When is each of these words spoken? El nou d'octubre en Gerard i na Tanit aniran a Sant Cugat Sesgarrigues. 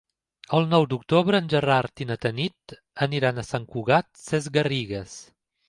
El 0.59 0.63
nou 0.69 0.87
d'octubre 0.93 1.41
en 1.43 1.49
Gerard 1.51 2.03
i 2.05 2.07
na 2.13 2.17
Tanit 2.25 2.75
aniran 3.09 3.39
a 3.39 3.47
Sant 3.51 3.71
Cugat 3.77 4.11
Sesgarrigues. 4.25 5.17